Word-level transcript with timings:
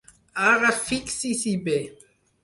Ara 0.51 0.69
fixi-s'hi 0.85 1.53
bé. 1.67 1.77